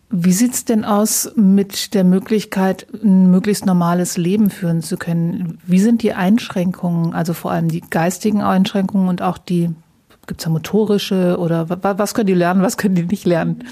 [0.10, 5.60] Wie sieht es denn aus mit der Möglichkeit, ein möglichst normales Leben führen zu können?
[5.66, 9.72] Wie sind die Einschränkungen, also vor allem die geistigen Einschränkungen und auch die,
[10.28, 13.64] gibt es da motorische oder was können die lernen, was können die nicht lernen?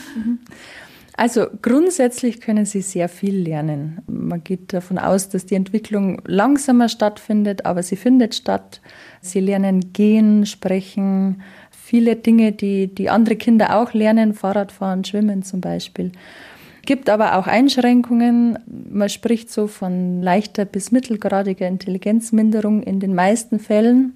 [1.15, 4.01] Also grundsätzlich können sie sehr viel lernen.
[4.07, 8.81] Man geht davon aus, dass die Entwicklung langsamer stattfindet, aber sie findet statt.
[9.21, 11.43] Sie lernen gehen, sprechen,
[11.83, 16.11] viele Dinge, die, die andere Kinder auch lernen, Fahrradfahren, Schwimmen zum Beispiel.
[16.85, 18.57] Gibt aber auch Einschränkungen.
[18.89, 24.13] Man spricht so von leichter bis mittelgradiger Intelligenzminderung in den meisten Fällen.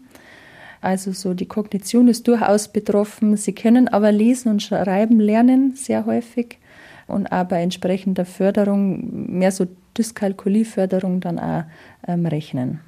[0.81, 3.35] Also so die Kognition ist durchaus betroffen.
[3.35, 6.59] Sie können aber lesen und schreiben lernen sehr häufig
[7.07, 11.63] und auch bei entsprechender Förderung, mehr so Dyskalkulieförderung dann auch
[12.07, 12.79] ähm, rechnen.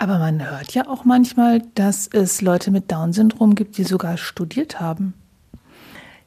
[0.00, 4.80] Aber man hört ja auch manchmal, dass es Leute mit Down-Syndrom gibt, die sogar studiert
[4.80, 5.12] haben.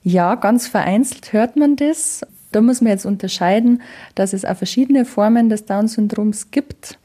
[0.03, 2.21] Ja, ganz vereinzelt hört man das.
[2.51, 3.81] Da muss man jetzt unterscheiden,
[4.13, 6.99] dass es auch verschiedene Formen des Down-Syndroms gibt.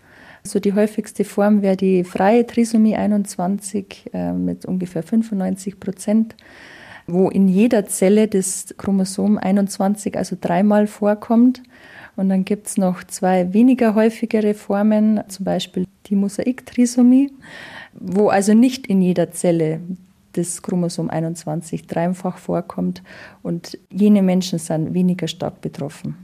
[0.44, 6.36] Also die häufigste Form wäre die freie Trisomie 21 äh, mit ungefähr 95 Prozent,
[7.06, 11.62] wo in jeder Zelle das Chromosom 21 also dreimal vorkommt.
[12.18, 17.30] Und dann gibt es noch zwei weniger häufigere Formen, zum Beispiel die Mosaik-Trisomie,
[17.94, 19.78] wo also nicht in jeder Zelle
[20.32, 23.04] das Chromosom 21 dreifach vorkommt
[23.44, 26.16] und jene Menschen sind weniger stark betroffen.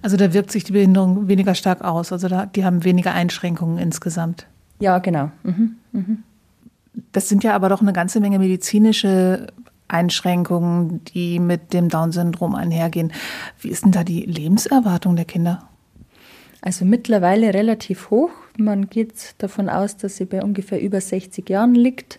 [0.00, 3.78] Also da wirkt sich die Behinderung weniger stark aus, also da, die haben weniger Einschränkungen
[3.78, 4.46] insgesamt.
[4.78, 5.32] Ja, genau.
[5.42, 5.74] Mhm.
[5.90, 6.18] Mhm.
[7.10, 9.48] Das sind ja aber doch eine ganze Menge medizinische
[9.92, 13.12] Einschränkungen, die mit dem Down-Syndrom einhergehen.
[13.60, 15.68] Wie ist denn da die Lebenserwartung der Kinder?
[16.60, 18.30] Also mittlerweile relativ hoch.
[18.56, 22.18] Man geht davon aus, dass sie bei ungefähr über 60 Jahren liegt.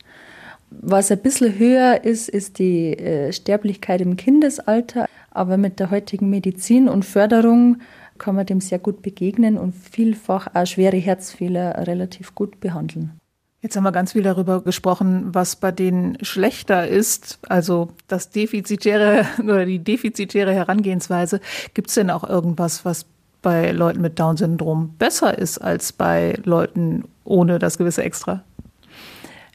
[0.70, 5.08] Was ein bisschen höher ist, ist die äh, Sterblichkeit im Kindesalter.
[5.32, 7.78] Aber mit der heutigen Medizin und Förderung
[8.18, 13.20] kann man dem sehr gut begegnen und vielfach auch schwere Herzfehler relativ gut behandeln.
[13.64, 19.26] Jetzt haben wir ganz viel darüber gesprochen, was bei denen schlechter ist, also das defizitäre
[19.42, 21.40] oder die defizitäre Herangehensweise.
[21.74, 23.06] Gibt es denn auch irgendwas, was
[23.42, 28.44] bei Leuten mit Down-Syndrom besser ist als bei Leuten ohne das gewisse Extra?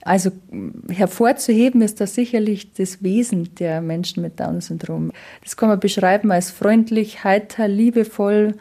[0.00, 0.30] Also
[0.90, 5.12] hervorzuheben ist das sicherlich das Wesen der Menschen mit Down-Syndrom.
[5.44, 8.54] Das kann man beschreiben als freundlich, heiter, liebevoll,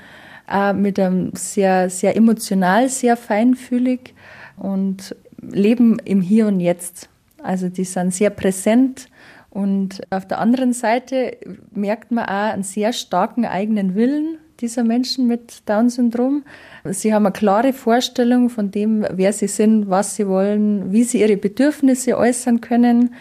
[0.52, 4.14] äh, mit einem sehr, sehr emotional, sehr feinfühlig
[4.58, 5.16] und
[5.52, 7.10] leben im Hier und Jetzt.
[7.42, 9.10] Also die sind sehr präsent
[9.50, 11.38] und auf der anderen Seite
[11.72, 16.44] merkt man auch einen sehr starken eigenen Willen dieser Menschen mit Down-Syndrom.
[16.86, 21.22] Sie haben eine klare Vorstellung von dem, wer sie sind, was sie wollen, wie sie
[21.22, 23.14] ihre Bedürfnisse äußern können,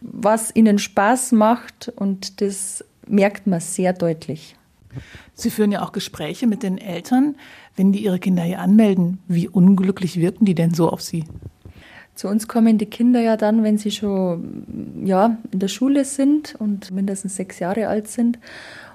[0.00, 4.56] was ihnen Spaß macht und das merkt man sehr deutlich.
[5.34, 7.36] Sie führen ja auch Gespräche mit den Eltern,
[7.76, 9.18] wenn die ihre Kinder hier anmelden.
[9.28, 11.24] Wie unglücklich wirken die denn so auf sie?
[12.18, 16.56] Zu uns kommen die Kinder ja dann, wenn sie schon ja, in der Schule sind
[16.58, 18.40] und mindestens sechs Jahre alt sind.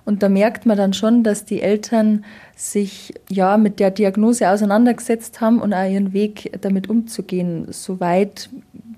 [0.03, 5.39] Und da merkt man dann schon, dass die Eltern sich ja mit der Diagnose auseinandergesetzt
[5.39, 8.49] haben und auch ihren Weg damit umzugehen, so weit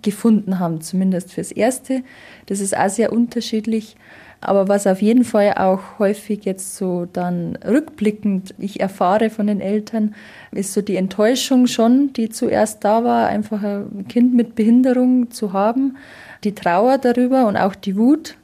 [0.01, 2.01] gefunden haben, zumindest fürs Erste.
[2.47, 3.95] Das ist auch sehr unterschiedlich.
[4.41, 9.61] Aber was auf jeden Fall auch häufig jetzt so dann rückblickend ich erfahre von den
[9.61, 10.13] Eltern,
[10.51, 15.53] ist so die Enttäuschung schon, die zuerst da war, einfach ein Kind mit Behinderung zu
[15.53, 15.97] haben,
[16.43, 18.37] die Trauer darüber und auch die Wut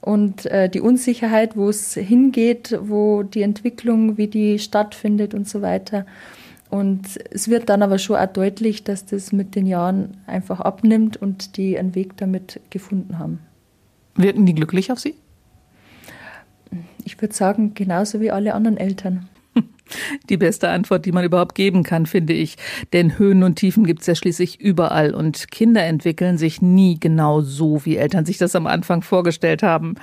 [0.00, 5.62] und äh, die Unsicherheit, wo es hingeht, wo die Entwicklung, wie die stattfindet und so
[5.62, 6.06] weiter.
[6.70, 11.16] Und es wird dann aber schon auch deutlich, dass das mit den Jahren einfach abnimmt
[11.16, 13.40] und die einen Weg damit gefunden haben.
[14.16, 15.14] Wirken die glücklich auf Sie?
[17.04, 19.28] Ich würde sagen, genauso wie alle anderen Eltern.
[20.28, 22.56] Die beste Antwort, die man überhaupt geben kann, finde ich.
[22.92, 27.40] Denn Höhen und Tiefen gibt es ja schließlich überall und Kinder entwickeln sich nie genau
[27.40, 29.96] so, wie Eltern sich das am Anfang vorgestellt haben.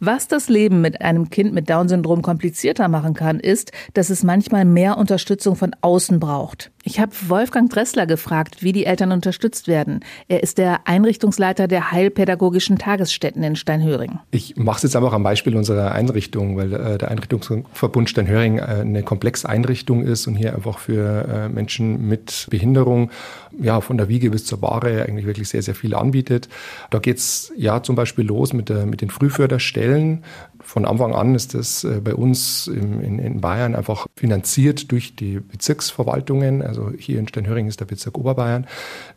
[0.00, 4.64] Was das Leben mit einem Kind mit Down-Syndrom komplizierter machen kann, ist, dass es manchmal
[4.64, 6.70] mehr Unterstützung von außen braucht.
[6.86, 10.00] Ich habe Wolfgang Dressler gefragt, wie die Eltern unterstützt werden.
[10.28, 14.18] Er ist der Einrichtungsleiter der heilpädagogischen Tagesstätten in Steinhöring.
[14.30, 18.62] Ich mache es jetzt einfach am Beispiel unserer Einrichtung, weil äh, der Einrichtungsverbund Steinhöring äh,
[18.82, 23.10] eine komplexe Einrichtung ist und hier einfach für äh, Menschen mit Behinderung
[23.58, 26.48] ja von der Wiege bis zur Bahre eigentlich wirklich sehr, sehr viel anbietet.
[26.90, 30.24] Da geht es ja zum Beispiel los mit, der, mit den Frühförderstellen stellen.
[30.60, 36.62] Von Anfang an ist das äh, bei uns in, Bayern einfach finanziert durch die Bezirksverwaltungen.
[36.74, 38.66] Also hier in Steinhöring ist der Bezirk Oberbayern,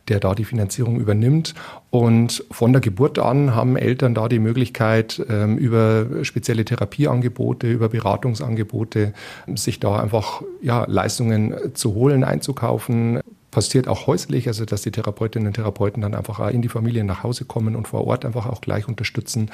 [0.08, 1.54] der da die Finanzierung übernimmt.
[1.90, 7.88] Und von der Geburt an haben Eltern da die Möglichkeit, ähm, über spezielle Therapieangebote, über
[7.88, 9.12] Beratungsangebote,
[9.54, 15.48] sich da einfach ja, Leistungen zu holen, einzukaufen passiert auch häuslich, also dass die Therapeutinnen
[15.48, 18.60] und Therapeuten dann einfach in die Familien nach Hause kommen und vor Ort einfach auch
[18.60, 19.50] gleich unterstützen.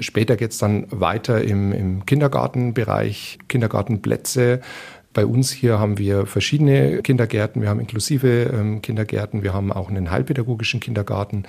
[0.00, 4.60] Später geht es dann weiter im, im Kindergartenbereich, Kindergartenplätze.
[5.12, 7.60] Bei uns hier haben wir verschiedene Kindergärten.
[7.62, 9.42] Wir haben inklusive ähm, Kindergärten.
[9.42, 11.44] Wir haben auch einen heilpädagogischen Kindergarten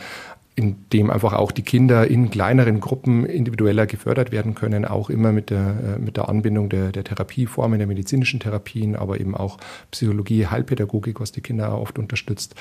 [0.56, 5.32] in dem einfach auch die Kinder in kleineren Gruppen individueller gefördert werden können, auch immer
[5.32, 9.58] mit der, äh, mit der Anbindung der, der Therapieformen, der medizinischen Therapien, aber eben auch
[9.91, 12.56] Psychologie, Heilpädagogik, was die Kinder oft unterstützt.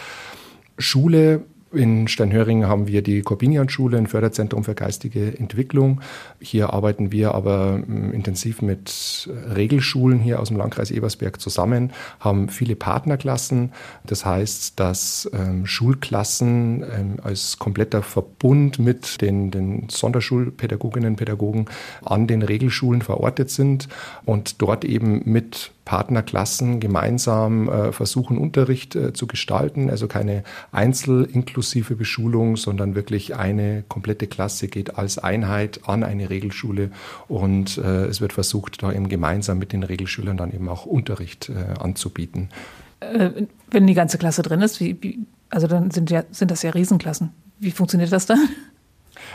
[0.78, 6.00] Schule in Steinhöring haben wir die Corbinian-Schule, ein Förderzentrum für geistige Entwicklung.
[6.40, 12.48] Hier arbeiten wir aber ähm, intensiv mit Regelschulen hier aus dem Landkreis Ebersberg zusammen, haben
[12.48, 13.72] viele Partnerklassen.
[14.04, 21.66] Das heißt, dass ähm, Schulklassen ähm, als kompletter Verbund mit den, den Sonderschulpädagoginnen und Pädagogen
[22.04, 23.88] an den Regelschulen verortet sind
[24.24, 29.90] und dort eben mit Partnerklassen gemeinsam äh, versuchen, Unterricht äh, zu gestalten.
[29.90, 36.90] Also keine einzelinklusive Beschulung, sondern wirklich eine komplette Klasse geht als Einheit an eine Regelschule
[37.28, 41.50] und äh, es wird versucht, da eben gemeinsam mit den Regelschülern dann eben auch Unterricht
[41.78, 42.48] anzubieten.
[43.70, 45.18] Wenn die ganze Klasse drin ist, wie, wie,
[45.50, 47.30] also dann sind, ja, sind das ja Riesenklassen.
[47.58, 48.38] Wie funktioniert das dann?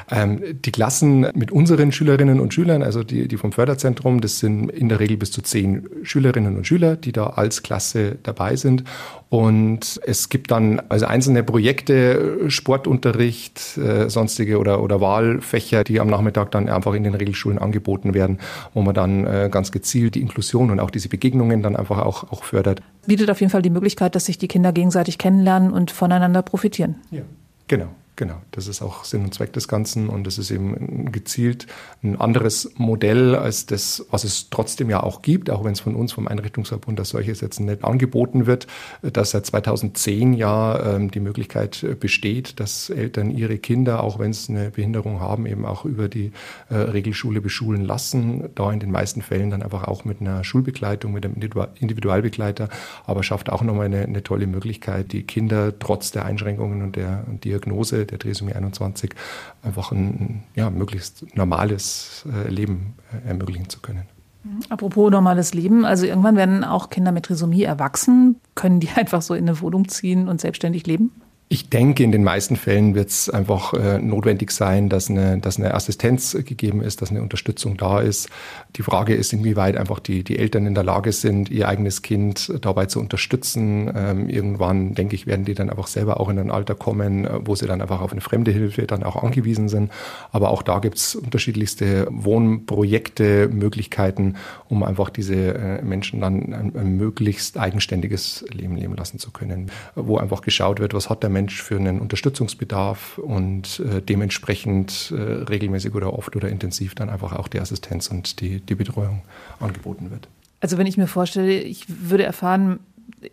[0.09, 4.69] Ähm, die Klassen mit unseren Schülerinnen und Schülern, also die, die vom Förderzentrum, das sind
[4.69, 8.85] in der Regel bis zu zehn Schülerinnen und Schüler, die da als Klasse dabei sind.
[9.29, 16.07] Und es gibt dann also einzelne Projekte, Sportunterricht, äh, sonstige oder, oder Wahlfächer, die am
[16.07, 18.39] Nachmittag dann einfach in den Regelschulen angeboten werden,
[18.73, 22.31] wo man dann äh, ganz gezielt die Inklusion und auch diese Begegnungen dann einfach auch,
[22.31, 22.81] auch fördert.
[23.05, 26.95] Bietet auf jeden Fall die Möglichkeit, dass sich die Kinder gegenseitig kennenlernen und voneinander profitieren.
[27.11, 27.23] Ja,
[27.67, 27.87] genau.
[28.17, 31.67] Genau, das ist auch Sinn und Zweck des Ganzen und es ist eben gezielt
[32.01, 35.93] ein anderes Modell als das, was es trotzdem ja auch gibt, auch wenn es von
[35.93, 38.65] uns vom Einrichtungsverbund als solches jetzt nicht angeboten wird,
[39.03, 44.51] dass seit 2010 ja ähm, die Möglichkeit besteht, dass Eltern ihre Kinder, auch wenn sie
[44.51, 46.31] eine Behinderung haben, eben auch über die
[46.69, 48.49] äh, Regelschule beschulen lassen.
[48.55, 51.35] Da in den meisten Fällen dann einfach auch mit einer Schulbegleitung, mit einem
[51.79, 52.69] Individualbegleiter,
[53.05, 57.23] aber schafft auch nochmal eine, eine tolle Möglichkeit, die Kinder trotz der Einschränkungen und der
[57.43, 59.11] Diagnose der Trisomie 21
[59.63, 64.03] einfach ein ja, möglichst normales äh, Leben äh, ermöglichen zu können.
[64.69, 68.37] Apropos normales Leben, also irgendwann werden auch Kinder mit Trisomie erwachsen.
[68.55, 71.11] Können die einfach so in eine Wohnung ziehen und selbstständig leben?
[71.49, 75.57] Ich denke, in den meisten Fällen wird es einfach äh, notwendig sein, dass eine, dass
[75.57, 78.29] eine Assistenz gegeben ist, dass eine Unterstützung da ist.
[78.75, 82.51] Die Frage ist, inwieweit einfach die, die Eltern in der Lage sind, ihr eigenes Kind
[82.59, 83.89] dabei zu unterstützen.
[83.95, 87.39] Ähm, irgendwann, denke ich, werden die dann einfach selber auch in ein Alter kommen, äh,
[87.45, 89.89] wo sie dann einfach auf eine fremde Hilfe dann auch angewiesen sind.
[90.33, 94.35] Aber auch da gibt es unterschiedlichste Wohnprojekte, Möglichkeiten,
[94.67, 99.71] um einfach diese äh, Menschen dann ein, ein möglichst eigenständiges Leben leben lassen zu können,
[99.95, 105.21] wo einfach geschaut wird, was hat der Mensch für einen Unterstützungsbedarf und äh, dementsprechend äh,
[105.21, 109.21] regelmäßig oder oft oder intensiv dann einfach auch die Assistenz und die, die Betreuung
[109.59, 110.27] angeboten wird.
[110.59, 112.79] Also wenn ich mir vorstelle, ich würde erfahren,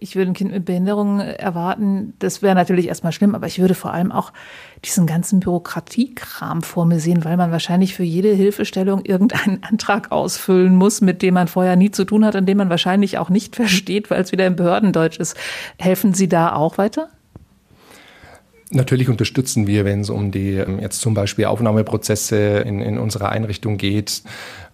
[0.00, 3.74] ich würde ein Kind mit Behinderung erwarten, das wäre natürlich erstmal schlimm, aber ich würde
[3.74, 4.32] vor allem auch
[4.84, 10.76] diesen ganzen Bürokratiekram vor mir sehen, weil man wahrscheinlich für jede Hilfestellung irgendeinen Antrag ausfüllen
[10.76, 13.56] muss, mit dem man vorher nie zu tun hat, und den man wahrscheinlich auch nicht
[13.56, 15.36] versteht, weil es wieder im Behördendeutsch ist.
[15.78, 17.08] Helfen Sie da auch weiter?
[18.74, 23.28] Natürlich unterstützen wir, wenn es um die ähm, jetzt zum Beispiel Aufnahmeprozesse in, in unserer
[23.30, 24.22] Einrichtung geht,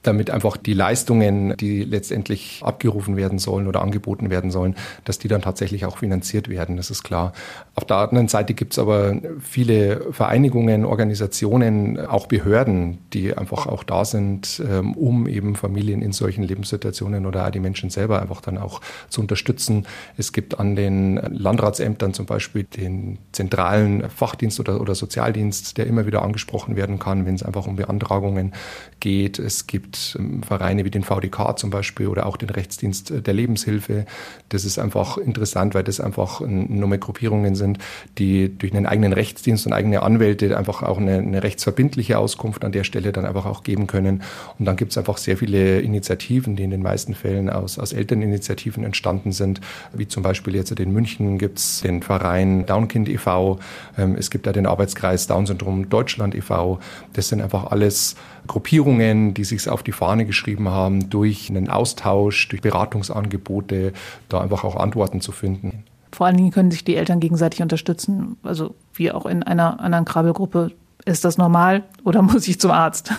[0.03, 5.29] damit einfach die Leistungen, die letztendlich abgerufen werden sollen oder angeboten werden sollen, dass die
[5.29, 6.77] dann tatsächlich auch finanziert werden.
[6.77, 7.33] Das ist klar.
[7.75, 13.85] Auf der anderen Seite gibt es aber viele Vereinigungen, Organisationen, auch Behörden, die einfach auch
[13.85, 18.57] da sind, ähm, um eben Familien in solchen Lebenssituationen oder die Menschen selber einfach dann
[18.57, 19.87] auch zu unterstützen.
[20.17, 26.07] Es gibt an den Landratsämtern zum Beispiel den zentralen Fachdienst oder, oder Sozialdienst, der immer
[26.07, 28.53] wieder angesprochen werden kann, wenn es einfach um Beantragungen
[29.01, 29.39] geht.
[29.39, 33.35] Es gibt gibt ähm, Vereine wie den VDK zum Beispiel oder auch den Rechtsdienst der
[33.35, 34.07] Lebenshilfe.
[34.49, 37.79] Das ist einfach interessant, weil das einfach Nummer Gruppierungen sind,
[38.19, 42.73] die durch einen eigenen Rechtsdienst und eigene Anwälte einfach auch eine, eine rechtsverbindliche Auskunft an
[42.73, 44.23] der Stelle dann einfach auch geben können.
[44.59, 47.93] Und dann gibt es einfach sehr viele Initiativen, die in den meisten Fällen aus, aus
[47.93, 49.61] Elterninitiativen entstanden sind,
[49.93, 53.59] wie zum Beispiel jetzt in München gibt es den Verein Downkind e.V.,
[53.99, 56.79] ähm, es gibt da den Arbeitskreis Down-Syndrom Deutschland e.V.
[57.13, 58.17] Das sind einfach alles
[58.51, 63.93] Gruppierungen, die sich auf die Fahne geschrieben haben, durch einen Austausch, durch Beratungsangebote,
[64.29, 65.85] da einfach auch Antworten zu finden.
[66.11, 70.05] Vor allen Dingen können sich die Eltern gegenseitig unterstützen, also wie auch in einer anderen
[70.05, 70.73] Krabbelgruppe.
[71.05, 73.13] Ist das normal oder muss ich zum Arzt?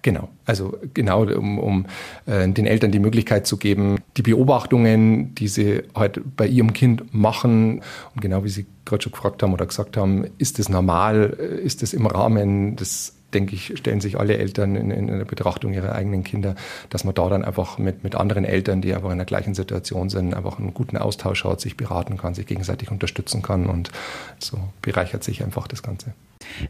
[0.00, 1.86] Genau, also genau, um, um
[2.24, 7.12] äh, den Eltern die Möglichkeit zu geben, die Beobachtungen, die sie halt bei ihrem Kind
[7.12, 7.82] machen,
[8.14, 11.60] und genau wie Sie gerade schon gefragt haben oder gesagt haben, ist das normal, äh,
[11.60, 15.72] ist das im Rahmen des denke ich, stellen sich alle Eltern in, in der Betrachtung
[15.72, 16.54] ihrer eigenen Kinder,
[16.90, 20.10] dass man da dann einfach mit, mit anderen Eltern, die einfach in der gleichen Situation
[20.10, 23.90] sind, einfach einen guten Austausch hat, sich beraten kann, sich gegenseitig unterstützen kann und
[24.38, 26.12] so bereichert sich einfach das Ganze.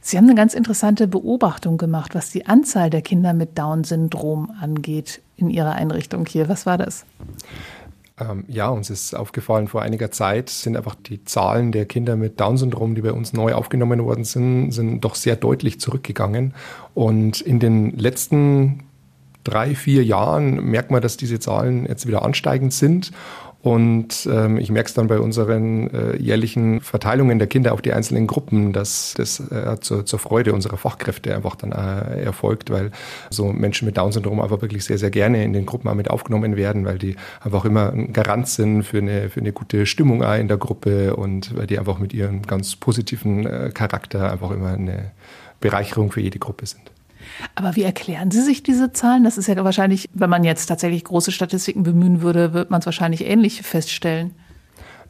[0.00, 5.20] Sie haben eine ganz interessante Beobachtung gemacht, was die Anzahl der Kinder mit Down-Syndrom angeht
[5.36, 6.48] in Ihrer Einrichtung hier.
[6.48, 7.04] Was war das?
[8.30, 12.40] Ähm, ja, uns ist aufgefallen, vor einiger Zeit sind einfach die Zahlen der Kinder mit
[12.40, 16.54] Down-Syndrom, die bei uns neu aufgenommen worden sind, sind doch sehr deutlich zurückgegangen.
[16.94, 18.84] Und in den letzten
[19.44, 23.12] drei, vier Jahren merkt man, dass diese Zahlen jetzt wieder ansteigend sind.
[23.62, 27.92] Und ähm, ich merke es dann bei unseren äh, jährlichen Verteilungen der Kinder auf die
[27.92, 32.90] einzelnen Gruppen, dass das äh, zur, zur Freude unserer Fachkräfte einfach dann äh, erfolgt, weil
[33.30, 36.56] so Menschen mit Down-Syndrom einfach wirklich sehr, sehr gerne in den Gruppen auch mit aufgenommen
[36.56, 40.36] werden, weil die einfach immer ein Garant sind für eine, für eine gute Stimmung auch
[40.36, 44.72] in der Gruppe und weil die einfach mit ihrem ganz positiven äh, Charakter einfach immer
[44.72, 45.12] eine
[45.60, 46.91] Bereicherung für jede Gruppe sind.
[47.54, 49.24] Aber wie erklären Sie sich diese Zahlen?
[49.24, 52.86] Das ist ja wahrscheinlich, wenn man jetzt tatsächlich große Statistiken bemühen würde, wird man es
[52.86, 54.34] wahrscheinlich ähnlich feststellen.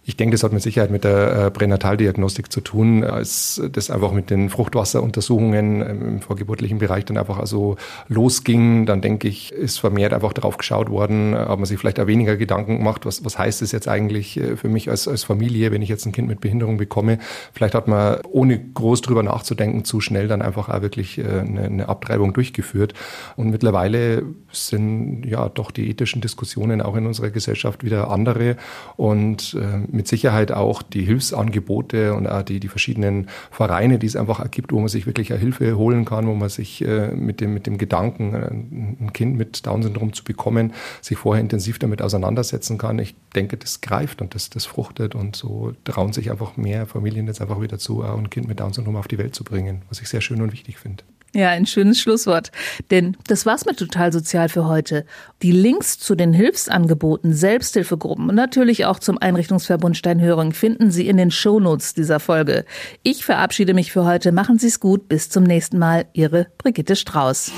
[0.04, 4.10] Ich denke, das hat mit Sicherheit mit der äh, Pränataldiagnostik zu tun, als das einfach
[4.10, 7.76] mit den Fruchtwasseruntersuchungen im vorgeburtlichen Bereich dann einfach also
[8.08, 8.84] losging.
[8.84, 12.36] Dann denke ich, ist vermehrt einfach darauf geschaut worden, hat man sich vielleicht auch weniger
[12.36, 15.82] Gedanken gemacht, was, was heißt das jetzt eigentlich äh, für mich als, als Familie, wenn
[15.82, 17.20] ich jetzt ein Kind mit Behinderung bekomme.
[17.52, 21.62] Vielleicht hat man, ohne groß drüber nachzudenken, zu schnell dann einfach auch wirklich äh, eine,
[21.62, 22.92] eine Abtreibung durchgeführt.
[23.36, 28.56] Und mittlerweile sind ja doch die ethischen Diskussionen auch in unserer Gesellschaft wieder andere
[28.96, 29.56] und
[29.92, 34.72] mit Sicherheit auch die Hilfsangebote und auch die, die verschiedenen Vereine, die es einfach ergibt,
[34.72, 37.78] wo man sich wirklich Hilfe holen kann, wo man sich äh, mit, dem, mit dem
[37.78, 42.98] Gedanken, äh, ein Kind mit Down-Syndrom zu bekommen, sich vorher intensiv damit auseinandersetzen kann.
[42.98, 47.26] Ich denke, das greift und das, das fruchtet und so trauen sich einfach mehr Familien
[47.26, 50.08] jetzt einfach wieder zu, ein Kind mit Down-Syndrom auf die Welt zu bringen, was ich
[50.08, 51.04] sehr schön und wichtig finde.
[51.34, 52.50] Ja, ein schönes Schlusswort.
[52.90, 55.06] Denn das war's mit Total Sozial für heute.
[55.40, 61.16] Die Links zu den Hilfsangeboten, Selbsthilfegruppen und natürlich auch zum Einrichtungsverbund Steinhöring finden Sie in
[61.16, 62.66] den Shownotes dieser Folge.
[63.02, 64.30] Ich verabschiede mich für heute.
[64.30, 65.08] Machen Sie's gut.
[65.08, 66.06] Bis zum nächsten Mal.
[66.12, 67.52] Ihre Brigitte Strauß.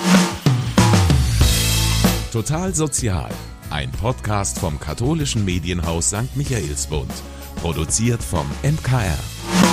[2.32, 3.30] Total Sozial.
[3.70, 6.36] Ein Podcast vom katholischen Medienhaus St.
[6.36, 7.10] Michaelsbund.
[7.56, 9.00] Produziert vom MKR.
[9.00, 9.63] MKR.